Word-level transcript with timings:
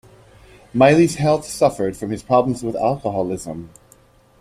Miley's 0.73 1.13
health 1.13 1.45
suffered 1.45 1.95
from 1.95 2.09
his 2.09 2.23
problems 2.23 2.63
with 2.63 2.75
alcoholism. 2.75 3.69